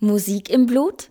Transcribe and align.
Musik 0.00 0.50
im 0.50 0.66
Blut? 0.66 1.08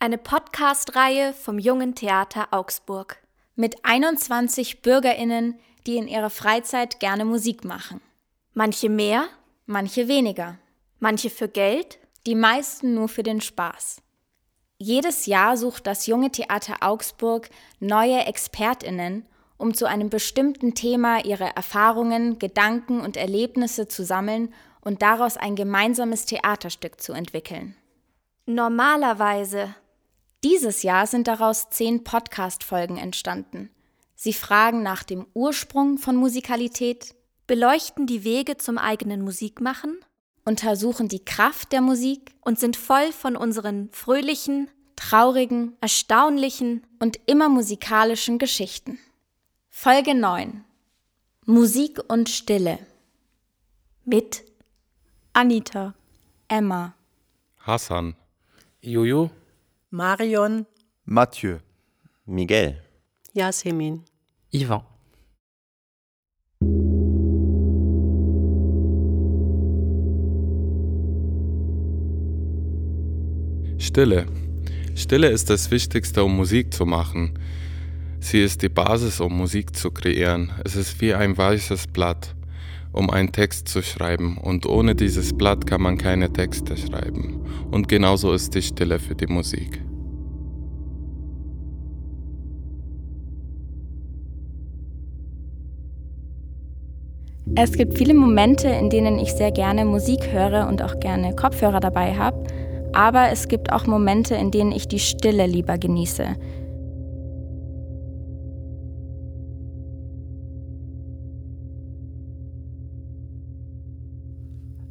Eine 0.00 0.18
Podcast-Reihe 0.18 1.32
vom 1.32 1.60
Jungen 1.60 1.94
Theater 1.94 2.48
Augsburg 2.50 3.18
mit 3.54 3.84
21 3.84 4.82
BürgerInnen, 4.82 5.60
die 5.86 5.96
in 5.96 6.08
ihrer 6.08 6.30
Freizeit 6.30 6.98
gerne 6.98 7.24
Musik 7.24 7.64
machen. 7.64 8.00
Manche 8.52 8.88
mehr, 8.88 9.28
manche 9.66 10.08
weniger. 10.08 10.58
Manche 10.98 11.30
für 11.30 11.46
Geld, 11.46 12.00
die 12.26 12.34
meisten 12.34 12.94
nur 12.94 13.08
für 13.08 13.22
den 13.22 13.40
Spaß. 13.40 14.02
Jedes 14.78 15.26
Jahr 15.26 15.56
sucht 15.56 15.86
das 15.86 16.06
Junge 16.06 16.30
Theater 16.30 16.78
Augsburg 16.80 17.48
neue 17.78 18.26
ExpertInnen, 18.26 19.26
um 19.56 19.74
zu 19.74 19.86
einem 19.86 20.10
bestimmten 20.10 20.74
Thema 20.74 21.24
ihre 21.24 21.54
Erfahrungen, 21.54 22.38
Gedanken 22.38 23.00
und 23.00 23.16
Erlebnisse 23.16 23.86
zu 23.86 24.04
sammeln 24.04 24.52
und 24.80 25.02
daraus 25.02 25.36
ein 25.36 25.54
gemeinsames 25.54 26.26
Theaterstück 26.26 27.00
zu 27.00 27.12
entwickeln. 27.12 27.76
Normalerweise. 28.46 29.74
Dieses 30.42 30.82
Jahr 30.82 31.06
sind 31.06 31.28
daraus 31.28 31.70
zehn 31.70 32.02
Podcast-Folgen 32.02 32.96
entstanden. 32.96 33.70
Sie 34.16 34.32
fragen 34.32 34.82
nach 34.82 35.04
dem 35.04 35.26
Ursprung 35.34 35.98
von 35.98 36.16
Musikalität, 36.16 37.14
beleuchten 37.46 38.06
die 38.06 38.24
Wege 38.24 38.56
zum 38.56 38.78
eigenen 38.78 39.22
Musikmachen, 39.22 40.00
untersuchen 40.44 41.08
die 41.08 41.24
Kraft 41.24 41.72
der 41.72 41.80
Musik 41.80 42.34
und 42.40 42.58
sind 42.58 42.76
voll 42.76 43.12
von 43.12 43.36
unseren 43.36 43.90
fröhlichen, 43.92 44.68
traurigen, 44.96 45.76
erstaunlichen 45.80 46.86
und 46.98 47.20
immer 47.26 47.48
musikalischen 47.48 48.38
Geschichten. 48.38 48.98
Folge 49.68 50.14
9 50.14 50.64
Musik 51.46 51.98
und 52.08 52.28
Stille. 52.28 52.78
Mit 54.04 54.44
Anita, 55.32 55.94
Emma, 56.46 56.94
Hassan, 57.58 58.14
Jojo, 58.80 59.30
Marion, 59.90 60.66
Mathieu, 61.04 61.58
Miguel, 62.26 62.80
Yasemin, 63.32 64.04
Ivan. 64.52 64.91
Stille. 73.82 74.26
Stille 74.94 75.28
ist 75.28 75.50
das 75.50 75.72
Wichtigste, 75.72 76.22
um 76.22 76.36
Musik 76.36 76.72
zu 76.72 76.86
machen. 76.86 77.32
Sie 78.20 78.40
ist 78.40 78.62
die 78.62 78.68
Basis, 78.68 79.20
um 79.20 79.36
Musik 79.36 79.74
zu 79.74 79.90
kreieren. 79.90 80.52
Es 80.64 80.76
ist 80.76 81.00
wie 81.00 81.12
ein 81.14 81.36
weißes 81.36 81.88
Blatt, 81.88 82.36
um 82.92 83.10
einen 83.10 83.32
Text 83.32 83.66
zu 83.66 83.82
schreiben. 83.82 84.38
Und 84.38 84.66
ohne 84.66 84.94
dieses 84.94 85.36
Blatt 85.36 85.66
kann 85.66 85.82
man 85.82 85.98
keine 85.98 86.32
Texte 86.32 86.76
schreiben. 86.76 87.44
Und 87.72 87.88
genauso 87.88 88.32
ist 88.32 88.54
die 88.54 88.62
Stille 88.62 89.00
für 89.00 89.16
die 89.16 89.26
Musik. 89.26 89.82
Es 97.56 97.72
gibt 97.72 97.98
viele 97.98 98.14
Momente, 98.14 98.68
in 98.68 98.90
denen 98.90 99.18
ich 99.18 99.32
sehr 99.32 99.50
gerne 99.50 99.84
Musik 99.84 100.30
höre 100.30 100.68
und 100.68 100.80
auch 100.82 101.00
gerne 101.00 101.34
Kopfhörer 101.34 101.80
dabei 101.80 102.14
habe, 102.14 102.46
aber 102.94 103.30
es 103.30 103.48
gibt 103.48 103.72
auch 103.72 103.86
Momente, 103.86 104.34
in 104.34 104.50
denen 104.50 104.72
ich 104.72 104.88
die 104.88 104.98
Stille 104.98 105.46
lieber 105.46 105.78
genieße. 105.78 106.36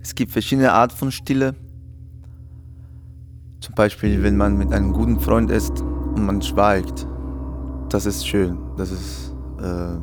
Es 0.02 0.16
gibt 0.16 0.32
verschiedene 0.32 0.74
Arten 0.74 0.96
von 0.96 1.12
Stille. 1.12 1.56
Zum 3.62 3.76
Beispiel, 3.76 4.24
wenn 4.24 4.36
man 4.36 4.58
mit 4.58 4.74
einem 4.74 4.92
guten 4.92 5.20
Freund 5.20 5.52
ist 5.52 5.82
und 5.82 6.26
man 6.26 6.42
schweigt. 6.42 7.08
Das 7.90 8.06
ist 8.06 8.28
schön. 8.28 8.58
Das 8.78 8.92
ist 8.92 9.34
äh, 9.62 9.98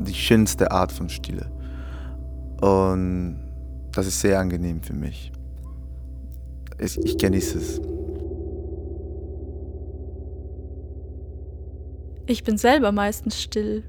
die 0.00 0.14
schönste 0.14 0.70
Art 0.70 0.90
von 0.90 1.08
Stille. 1.08 1.52
Und 2.60 3.38
das 3.92 4.06
ist 4.06 4.20
sehr 4.20 4.40
angenehm 4.40 4.82
für 4.82 4.94
mich. 4.94 5.32
Ich, 6.82 6.98
ich 7.04 7.18
genieße 7.18 7.58
es. 7.58 7.80
Ich 12.26 12.44
bin 12.44 12.56
selber 12.56 12.92
meistens 12.92 13.40
still. 13.40 13.82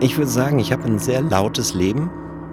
Ich 0.00 0.18
würde 0.18 0.30
sagen, 0.30 0.58
ich 0.58 0.72
habe 0.72 0.84
ein 0.84 0.98
sehr 0.98 1.22
lautes 1.22 1.74
Leben, 1.74 2.10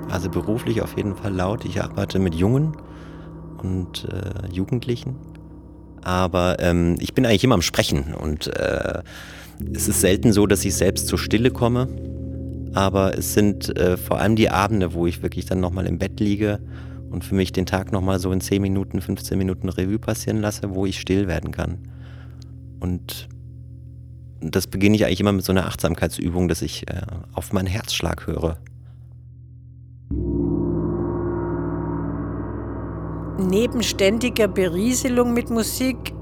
also 0.10 0.30
beruflich 0.30 0.82
auf 0.82 0.96
jeden 0.96 1.16
Fall 1.16 1.34
laut. 1.34 1.66
Ich 1.66 1.82
arbeite 1.82 2.20
mit 2.20 2.36
Jungen 2.36 2.78
und 3.62 4.06
äh, 4.06 4.54
Jugendlichen, 4.54 5.16
aber 6.02 6.60
ähm, 6.60 6.96
ich 7.00 7.14
bin 7.14 7.26
eigentlich 7.26 7.44
immer 7.44 7.56
am 7.56 7.62
Sprechen 7.62 8.14
und 8.14 8.48
äh, 8.48 9.02
es 9.74 9.88
ist 9.88 10.02
selten 10.02 10.32
so, 10.32 10.48
dass 10.48 10.64
ich 10.64 10.76
selbst 10.76 11.08
zur 11.08 11.18
Stille 11.18 11.52
komme, 11.52 11.88
aber 12.74 13.18
es 13.18 13.34
sind 13.34 13.76
äh, 13.78 13.98
vor 13.98 14.20
allem 14.20 14.36
die 14.36 14.50
Abende, 14.50 14.94
wo 14.94 15.08
ich 15.08 15.22
wirklich 15.24 15.46
dann 15.46 15.60
nochmal 15.60 15.86
im 15.86 15.98
Bett 15.98 16.20
liege 16.20 16.60
und 17.10 17.24
für 17.24 17.36
mich 17.36 17.52
den 17.52 17.66
Tag 17.66 17.92
nochmal 17.92 18.20
so 18.20 18.32
in 18.32 18.42
10 18.42 18.62
Minuten, 18.62 19.02
15 19.02 19.38
Minuten 19.38 19.70
Revue 19.70 20.00
passieren 20.00 20.42
lasse, 20.42 20.74
wo 20.74 20.86
ich 20.86 21.00
still 21.00 21.28
werden 21.28 21.52
kann. 21.52 21.80
Und 22.80 23.28
das 24.42 24.68
beginne 24.68 24.96
ich 24.96 25.06
eigentlich 25.06 25.20
immer 25.20 25.32
mit 25.32 25.44
so 25.44 25.52
einer 25.52 25.66
Achtsamkeitsübung, 25.66 26.48
dass 26.48 26.62
ich 26.62 26.88
äh, 26.90 27.02
auf 27.34 27.52
meinen 27.52 27.68
Herzschlag 27.68 28.28
höre. 28.28 28.58
Neben 33.38 33.84
ständiger 33.84 34.48
Berieselung 34.48 35.34
mit 35.34 35.50
Musik 35.50 36.14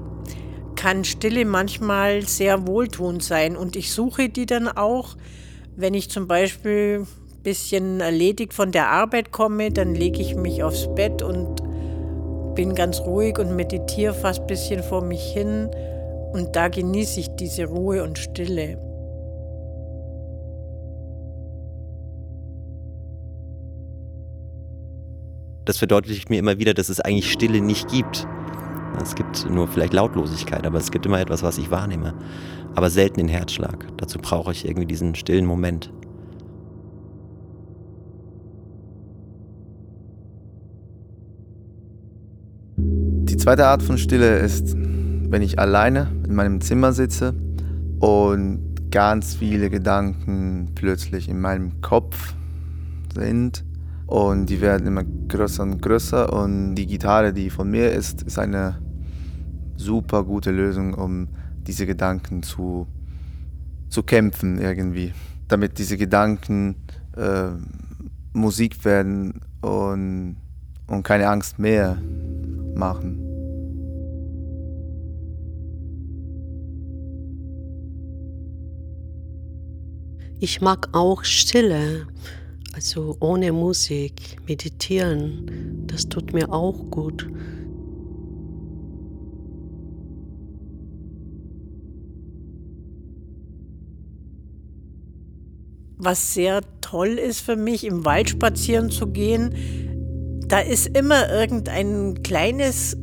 kann 0.76 1.04
Stille 1.04 1.44
manchmal 1.44 2.22
sehr 2.22 2.66
wohltuend 2.66 3.22
sein 3.22 3.56
und 3.56 3.74
ich 3.74 3.90
suche 3.90 4.28
die 4.28 4.46
dann 4.46 4.68
auch, 4.68 5.16
wenn 5.78 5.94
ich 5.94 6.10
zum 6.10 6.26
Beispiel 6.26 7.06
ein 7.06 7.42
bisschen 7.44 8.00
erledigt 8.00 8.52
von 8.52 8.72
der 8.72 8.88
Arbeit 8.88 9.30
komme, 9.30 9.70
dann 9.70 9.94
lege 9.94 10.20
ich 10.20 10.34
mich 10.34 10.64
aufs 10.64 10.92
Bett 10.96 11.22
und 11.22 11.62
bin 12.56 12.74
ganz 12.74 13.00
ruhig 13.00 13.38
und 13.38 13.54
meditiere 13.54 14.12
fast 14.12 14.40
ein 14.40 14.46
bisschen 14.48 14.82
vor 14.82 15.02
mich 15.02 15.22
hin 15.22 15.70
und 16.32 16.56
da 16.56 16.66
genieße 16.66 17.20
ich 17.20 17.28
diese 17.36 17.66
Ruhe 17.66 18.02
und 18.02 18.18
Stille. 18.18 18.76
Das 25.64 25.78
verdeutlicht 25.78 26.28
mir 26.28 26.40
immer 26.40 26.58
wieder, 26.58 26.74
dass 26.74 26.88
es 26.88 26.98
eigentlich 26.98 27.30
Stille 27.30 27.60
nicht 27.60 27.88
gibt. 27.88 28.26
Es 29.00 29.14
gibt 29.14 29.48
nur 29.48 29.68
vielleicht 29.68 29.92
Lautlosigkeit, 29.92 30.66
aber 30.66 30.78
es 30.78 30.90
gibt 30.90 31.06
immer 31.06 31.20
etwas, 31.20 31.42
was 31.42 31.58
ich 31.58 31.70
wahrnehme. 31.70 32.14
Aber 32.74 32.90
selten 32.90 33.18
den 33.18 33.28
Herzschlag. 33.28 33.86
Dazu 33.96 34.18
brauche 34.18 34.52
ich 34.52 34.66
irgendwie 34.66 34.86
diesen 34.86 35.14
stillen 35.14 35.46
Moment. 35.46 35.92
Die 42.76 43.36
zweite 43.36 43.66
Art 43.66 43.82
von 43.82 43.98
Stille 43.98 44.38
ist, 44.38 44.74
wenn 44.76 45.42
ich 45.42 45.58
alleine 45.58 46.08
in 46.26 46.34
meinem 46.34 46.60
Zimmer 46.60 46.92
sitze 46.92 47.34
und 48.00 48.90
ganz 48.90 49.34
viele 49.34 49.70
Gedanken 49.70 50.72
plötzlich 50.74 51.28
in 51.28 51.40
meinem 51.40 51.80
Kopf 51.80 52.34
sind 53.14 53.64
und 54.06 54.46
die 54.46 54.60
werden 54.60 54.86
immer 54.86 55.04
größer 55.04 55.62
und 55.62 55.82
größer 55.82 56.32
und 56.32 56.74
die 56.74 56.86
Gitarre, 56.86 57.32
die 57.32 57.50
von 57.50 57.70
mir 57.70 57.92
ist, 57.92 58.22
ist 58.22 58.38
eine 58.38 58.78
super 59.78 60.24
gute 60.24 60.50
Lösung, 60.50 60.92
um 60.94 61.28
diese 61.66 61.86
Gedanken 61.86 62.42
zu, 62.42 62.86
zu 63.88 64.02
kämpfen 64.02 64.60
irgendwie, 64.60 65.12
damit 65.46 65.78
diese 65.78 65.96
Gedanken 65.96 66.76
äh, 67.16 67.50
Musik 68.32 68.84
werden 68.84 69.40
und, 69.62 70.36
und 70.88 71.02
keine 71.04 71.28
Angst 71.28 71.58
mehr 71.58 71.96
machen. 72.74 73.24
Ich 80.40 80.60
mag 80.60 80.90
auch 80.92 81.24
Stille, 81.24 82.06
also 82.72 83.16
ohne 83.18 83.50
Musik, 83.52 84.38
meditieren. 84.46 85.86
Das 85.88 86.08
tut 86.08 86.32
mir 86.32 86.52
auch 86.52 86.90
gut. 86.90 87.28
Was 95.98 96.34
sehr 96.34 96.62
toll 96.80 97.18
ist 97.18 97.40
für 97.40 97.56
mich, 97.56 97.84
im 97.84 98.04
Wald 98.04 98.30
spazieren 98.30 98.90
zu 98.90 99.08
gehen. 99.08 100.44
Da 100.46 100.60
ist 100.60 100.86
immer 100.96 101.28
irgendein 101.30 102.22
kleines 102.22 102.96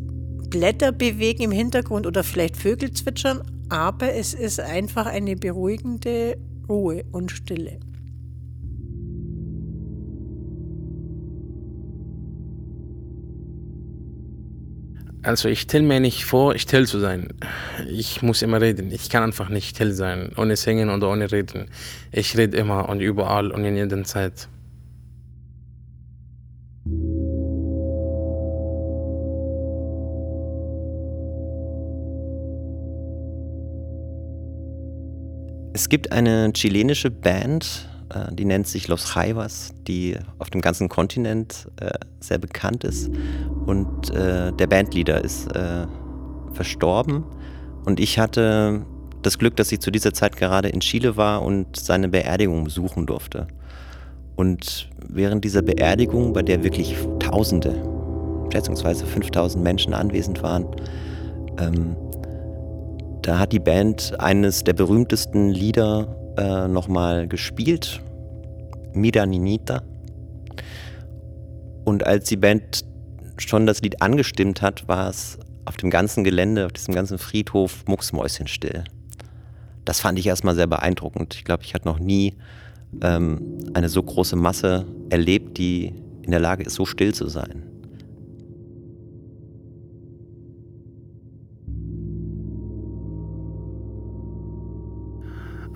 Blätterbewegen 0.50 1.44
im 1.46 1.52
Hintergrund 1.52 2.08
oder 2.08 2.24
vielleicht 2.24 2.58
Vögel 2.58 2.92
zwitschern, 2.92 3.42
aber 3.70 4.14
es 4.14 4.34
ist 4.34 4.60
einfach 4.60 5.06
eine 5.06 5.36
beruhigende 5.36 6.38
Ruhe 6.68 7.04
und 7.12 7.32
Stille. 7.32 7.80
Also 15.26 15.50
ich 15.50 15.62
stelle 15.62 15.84
mir 15.84 16.00
nicht 16.00 16.24
vor, 16.24 16.56
still 16.60 16.86
zu 16.86 17.00
sein. 17.00 17.30
Ich 17.90 18.22
muss 18.22 18.44
immer 18.44 18.62
reden. 18.62 18.92
Ich 18.92 19.10
kann 19.10 19.24
einfach 19.24 19.50
nicht 19.50 19.70
still 19.70 19.92
sein, 19.92 20.32
ohne 20.38 20.56
singen 20.56 20.92
oder 20.92 21.10
ohne 21.10 21.32
reden. 21.32 21.66
Ich 22.12 22.38
rede 22.38 22.56
immer 22.58 22.88
und 22.90 23.00
überall 23.00 23.50
und 23.50 23.66
in 23.66 23.76
jeder 23.76 24.04
Zeit. 24.04 24.48
Es 35.74 35.90
gibt 35.90 36.12
eine 36.12 36.54
chilenische 36.54 37.10
Band, 37.10 37.90
äh, 38.10 38.34
die 38.34 38.46
nennt 38.46 38.68
sich 38.68 38.88
Los 38.88 39.14
Jaivas, 39.16 39.74
die 39.88 40.18
auf 40.40 40.50
dem 40.50 40.62
ganzen 40.62 40.90
Kontinent 40.90 41.68
äh, 41.80 41.92
sehr 42.20 42.38
bekannt 42.38 42.84
ist. 42.84 43.10
Und 43.66 44.12
äh, 44.12 44.52
der 44.54 44.68
Bandleader 44.68 45.24
ist 45.24 45.48
verstorben. 46.54 47.24
Und 47.84 48.00
ich 48.00 48.18
hatte 48.18 48.86
das 49.22 49.38
Glück, 49.38 49.56
dass 49.58 49.72
ich 49.72 49.80
zu 49.82 49.92
dieser 49.92 50.14
Zeit 50.14 50.38
gerade 50.38 50.70
in 50.70 50.80
Chile 50.80 51.18
war 51.18 51.42
und 51.42 51.76
seine 51.76 52.08
Beerdigung 52.08 52.64
besuchen 52.64 53.06
durfte. 53.06 53.48
Und 54.36 54.90
während 55.08 55.44
dieser 55.44 55.62
Beerdigung, 55.62 56.34
bei 56.34 56.44
der 56.44 56.64
wirklich 56.64 56.96
Tausende, 57.20 57.84
schätzungsweise 58.52 59.06
5000 59.06 59.64
Menschen 59.64 59.94
anwesend 59.94 60.44
waren, 60.44 60.66
ähm, 61.60 61.96
da 63.22 63.40
hat 63.40 63.52
die 63.52 63.60
Band 63.60 64.20
eines 64.20 64.64
der 64.64 64.74
berühmtesten 64.74 65.50
Lieder 65.50 66.16
äh, 66.38 66.68
nochmal 66.68 67.28
gespielt, 67.28 68.02
Mira 68.94 69.26
Ninita. 69.26 69.84
Und 71.84 72.06
als 72.06 72.28
die 72.28 72.38
Band 72.38 72.84
schon 73.38 73.66
das 73.66 73.82
Lied 73.82 74.02
angestimmt 74.02 74.62
hat, 74.62 74.88
war 74.88 75.10
es 75.10 75.38
auf 75.66 75.78
dem 75.78 75.90
ganzen 75.90 76.24
Gelände, 76.24 76.66
auf 76.66 76.74
diesem 76.74 76.94
ganzen 76.94 77.18
Friedhof 77.18 77.86
mucksmäuschenstill. 77.88 78.84
Das 79.84 80.00
fand 80.00 80.18
ich 80.18 80.28
erstmal 80.28 80.56
sehr 80.56 80.68
beeindruckend. 80.68 81.36
Ich 81.36 81.44
glaube, 81.44 81.64
ich 81.64 81.74
hatte 81.74 81.88
noch 81.88 82.00
nie 82.00 82.36
ähm, 83.02 83.60
eine 83.74 83.90
so 83.90 84.02
große 84.02 84.36
Masse 84.36 84.86
erlebt, 85.10 85.58
die 85.58 85.94
in 86.24 86.32
der 86.32 86.40
Lage 86.40 86.64
ist, 86.64 86.76
so 86.76 86.86
still 86.86 87.14
zu 87.14 87.28
sein. 87.28 87.64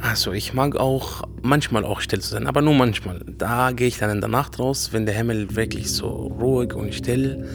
Also 0.09 0.31
ich 0.31 0.55
mag 0.55 0.75
auch 0.75 1.21
manchmal 1.43 1.85
auch 1.85 2.01
still 2.01 2.19
zu 2.19 2.29
sein, 2.29 2.47
aber 2.47 2.63
nur 2.63 2.73
manchmal. 2.73 3.21
Da 3.37 3.71
gehe 3.73 3.85
ich 3.85 3.99
dann 3.99 4.09
in 4.09 4.21
der 4.21 4.29
Nacht 4.29 4.57
raus, 4.57 4.89
wenn 4.91 5.05
der 5.05 5.13
Himmel 5.13 5.55
wirklich 5.55 5.91
so 5.91 6.07
ruhig 6.07 6.73
und 6.73 6.95
still, 6.95 7.47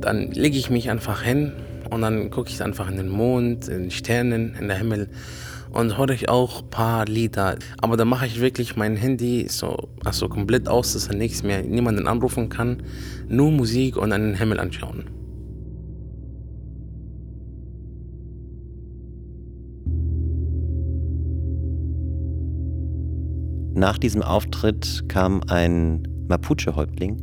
dann 0.00 0.30
lege 0.30 0.56
ich 0.56 0.70
mich 0.70 0.88
einfach 0.88 1.20
hin 1.22 1.52
und 1.90 2.02
dann 2.02 2.30
gucke 2.30 2.48
ich 2.48 2.62
einfach 2.62 2.88
in 2.88 2.96
den 2.96 3.08
Mond, 3.08 3.66
in 3.66 3.88
die 3.88 3.90
Sternen, 3.90 4.54
in 4.54 4.68
den 4.68 4.78
Himmel 4.78 5.08
und 5.72 5.98
höre 5.98 6.10
ich 6.10 6.28
auch 6.28 6.62
ein 6.62 6.70
paar 6.70 7.06
Lieder. 7.06 7.56
Aber 7.82 7.96
da 7.96 8.04
mache 8.04 8.26
ich 8.26 8.40
wirklich 8.40 8.76
mein 8.76 8.94
Handy 8.94 9.46
so 9.48 9.88
also 10.04 10.28
komplett 10.28 10.68
aus, 10.68 10.92
dass 10.92 11.08
er 11.08 11.16
nichts 11.16 11.42
mehr 11.42 11.64
niemanden 11.64 12.06
anrufen 12.06 12.50
kann, 12.50 12.84
nur 13.28 13.50
Musik 13.50 13.96
und 13.96 14.12
einen 14.12 14.36
Himmel 14.36 14.60
anschauen. 14.60 15.19
Nach 23.74 23.98
diesem 23.98 24.22
Auftritt 24.22 25.08
kam 25.08 25.42
ein 25.48 26.08
Mapuche-Häuptling, 26.28 27.16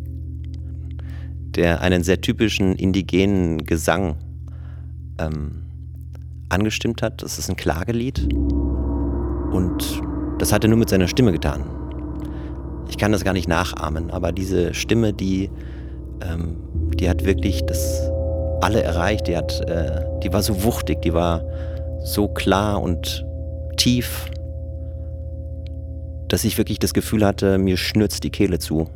der 1.56 1.82
einen 1.82 2.04
sehr 2.04 2.22
typischen 2.22 2.76
indigenen 2.76 3.66
Gesang 3.66 4.16
ähm, 5.20 5.64
angestimmt 6.50 7.02
hat. 7.02 7.22
Das 7.22 7.38
ist 7.38 7.50
ein 7.50 7.56
Klagelied 7.56 8.34
und 9.52 10.02
das 10.40 10.54
hat 10.54 10.64
er 10.64 10.70
nur 10.70 10.80
mit 10.80 10.90
seiner 10.90 11.08
Stimme 11.08 11.32
getan. 11.32 11.66
Ich 12.90 12.98
kann 12.98 13.12
das 13.12 13.24
gar 13.24 13.34
nicht 13.34 13.50
nachahmen, 13.50 14.12
aber 14.12 14.32
diese 14.32 14.74
Stimme, 14.74 15.14
die, 15.14 15.50
ähm, 16.22 16.58
die 17.00 17.10
hat 17.10 17.26
wirklich 17.26 17.66
das 17.66 18.10
alle 18.62 18.82
erreicht. 18.82 19.28
Die, 19.28 19.36
hat, 19.36 19.60
äh, 19.70 20.06
die 20.24 20.32
war 20.32 20.42
so 20.42 20.64
wuchtig, 20.64 21.02
die 21.02 21.14
war 21.14 21.44
so 22.04 22.28
klar 22.28 22.82
und 22.82 23.26
tief 23.76 24.30
dass 26.28 26.44
ich 26.44 26.58
wirklich 26.58 26.80
das 26.80 26.94
Gefühl 26.94 27.26
hatte, 27.26 27.58
mir 27.58 27.78
schnürzt 27.78 28.24
die 28.24 28.30
Kehle 28.30 28.60
zu. 28.60 28.90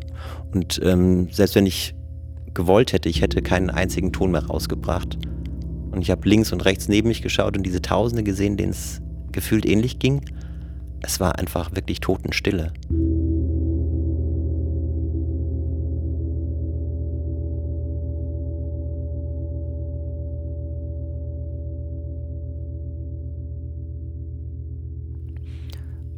Und 0.53 0.81
ähm, 0.83 1.29
selbst 1.31 1.55
wenn 1.55 1.65
ich 1.65 1.95
gewollt 2.53 2.93
hätte, 2.93 3.09
ich 3.09 3.21
hätte 3.21 3.41
keinen 3.41 3.69
einzigen 3.69 4.11
Ton 4.11 4.31
mehr 4.31 4.45
rausgebracht. 4.45 5.17
Und 5.91 6.01
ich 6.01 6.11
habe 6.11 6.27
links 6.27 6.51
und 6.51 6.63
rechts 6.65 6.87
neben 6.87 7.07
mich 7.07 7.21
geschaut 7.21 7.57
und 7.57 7.63
diese 7.63 7.81
Tausende 7.81 8.23
gesehen, 8.23 8.57
denen 8.57 8.71
es 8.71 9.01
gefühlt 9.31 9.65
ähnlich 9.65 9.99
ging. 9.99 10.21
Es 11.01 11.19
war 11.19 11.39
einfach 11.39 11.75
wirklich 11.75 11.99
Totenstille. 11.99 12.73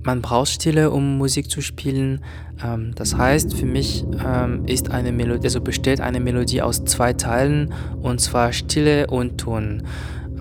Man 0.03 0.21
braucht 0.21 0.49
Stille, 0.49 0.91
um 0.91 1.17
Musik 1.17 1.49
zu 1.49 1.61
spielen. 1.61 2.23
Ähm, 2.63 2.91
das 2.95 3.17
heißt, 3.17 3.55
für 3.55 3.65
mich 3.65 4.05
ähm, 4.23 4.65
ist 4.65 4.91
eine 4.91 5.11
Melodie, 5.11 5.47
also 5.47 5.61
besteht 5.61 6.01
eine 6.01 6.19
Melodie 6.19 6.61
aus 6.61 6.83
zwei 6.85 7.13
Teilen, 7.13 7.73
und 8.01 8.19
zwar 8.19 8.53
Stille 8.53 9.07
und 9.07 9.37
Ton. 9.37 9.83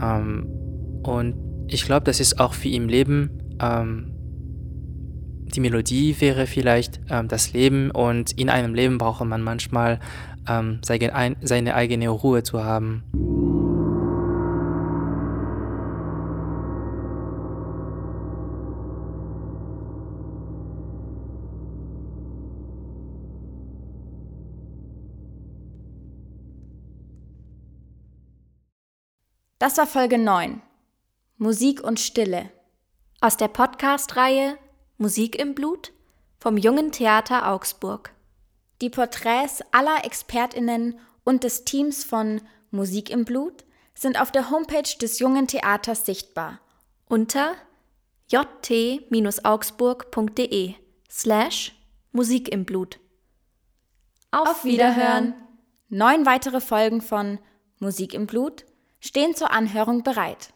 Ähm, 0.02 0.46
und 1.02 1.34
ich 1.68 1.84
glaube, 1.84 2.04
das 2.04 2.20
ist 2.20 2.40
auch 2.40 2.54
wie 2.62 2.74
im 2.74 2.88
Leben. 2.88 3.30
Ähm, 3.60 4.12
die 5.54 5.60
Melodie 5.60 6.16
wäre 6.18 6.46
vielleicht 6.46 7.00
ähm, 7.10 7.28
das 7.28 7.52
Leben 7.52 7.90
und 7.90 8.32
in 8.32 8.48
einem 8.48 8.74
Leben 8.74 8.98
braucht 8.98 9.24
man 9.24 9.42
manchmal 9.42 10.00
ähm, 10.48 10.80
seine, 10.82 11.36
seine 11.42 11.74
eigene 11.74 12.08
Ruhe 12.08 12.42
zu 12.42 12.64
haben. 12.64 13.04
Das 29.62 29.78
war 29.78 29.86
Folge 29.86 30.18
9. 30.18 30.60
Musik 31.38 31.82
und 31.84 32.00
Stille. 32.00 32.50
Aus 33.20 33.36
der 33.36 33.46
Podcast-Reihe 33.46 34.58
Musik 34.98 35.38
im 35.38 35.54
Blut 35.54 35.92
vom 36.40 36.56
Jungen 36.56 36.90
Theater 36.90 37.48
Augsburg. 37.48 38.12
Die 38.80 38.90
Porträts 38.90 39.62
aller 39.70 40.04
ExpertInnen 40.04 40.98
und 41.22 41.44
des 41.44 41.64
Teams 41.64 42.02
von 42.02 42.40
Musik 42.72 43.08
im 43.08 43.24
Blut 43.24 43.62
sind 43.94 44.20
auf 44.20 44.32
der 44.32 44.50
Homepage 44.50 44.98
des 45.00 45.20
Jungen 45.20 45.46
Theaters 45.46 46.06
sichtbar 46.06 46.58
unter 47.06 47.54
jt-augsburg.de 48.32 50.74
slash 51.08 51.72
Musik 52.10 52.48
im 52.48 52.64
Blut. 52.64 52.98
Auf 54.32 54.64
Wiederhören! 54.64 55.34
Neun 55.88 56.26
weitere 56.26 56.60
Folgen 56.60 57.00
von 57.00 57.38
Musik 57.78 58.12
im 58.12 58.26
Blut 58.26 58.64
stehen 59.02 59.34
zur 59.34 59.50
Anhörung 59.50 60.02
bereit. 60.02 60.54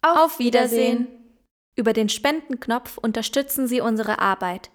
Auf 0.00 0.38
Wiedersehen! 0.38 1.08
Über 1.74 1.92
den 1.92 2.08
Spendenknopf 2.08 2.96
unterstützen 2.96 3.66
Sie 3.66 3.80
unsere 3.80 4.20
Arbeit 4.20 4.70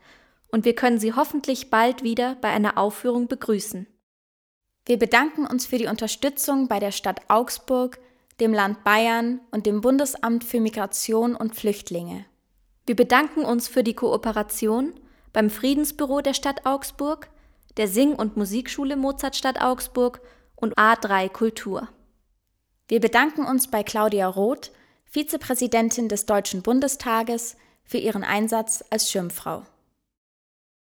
und 0.51 0.65
wir 0.65 0.75
können 0.75 1.00
Sie 1.00 1.13
hoffentlich 1.13 1.70
bald 1.70 2.03
wieder 2.03 2.36
bei 2.41 2.50
einer 2.50 2.77
Aufführung 2.77 3.27
begrüßen. 3.27 3.88
Wir 4.86 5.00
bedanken 5.00 5.48
uns 5.48 5.65
für 5.65 5.77
die 5.77 5.88
Unterstützung 5.88 6.67
bei 6.67 6.79
der 6.79 6.91
Stadt 6.91 7.22
Augsburg, 7.29 8.00
dem 8.39 8.53
Land 8.53 8.84
Bayern 8.84 9.39
und 9.51 9.65
dem 9.65 9.81
Bundesamt 9.81 10.43
für 10.43 10.60
Migration 10.60 11.36
und 11.36 11.55
Flüchtlinge. 11.55 12.25
Wir 12.86 12.96
bedanken 12.96 13.46
uns 13.46 13.67
für 13.67 13.84
die 13.84 13.93
Kooperation 13.93 14.93
beim 15.34 15.50
Friedensbüro 15.50 16.22
der 16.22 16.34
Stadt 16.34 16.65
Augsburg, 16.65 17.29
der 17.77 17.88
Sing- 17.88 18.15
und 18.15 18.36
Musikschule 18.36 18.98
Mozartstadt 18.98 19.62
Augsburg 19.62 20.22
und 20.55 20.77
A3 20.77 21.29
Kultur. 21.29 21.88
Wir 22.91 23.00
bedanken 23.00 23.45
uns 23.45 23.71
bei 23.71 23.83
Claudia 23.83 24.27
Roth, 24.27 24.74
Vizepräsidentin 25.05 26.10
des 26.10 26.25
Deutschen 26.25 26.62
Bundestages, 26.62 27.55
für 27.86 28.00
ihren 28.00 28.25
Einsatz 28.25 28.83
als 28.89 29.10
Schirmfrau. 29.10 29.65